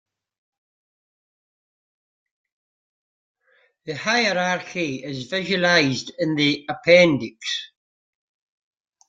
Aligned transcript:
The 3.85 3.95
hierarchy 3.97 5.03
is 5.03 5.25
visualized 5.27 6.11
in 6.17 6.33
the 6.35 6.65
appendix. 6.67 7.37